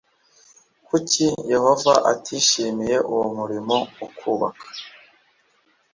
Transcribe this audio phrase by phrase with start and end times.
[0.87, 4.65] Kuki Yehova atishimiye uwo murimo wo kubaka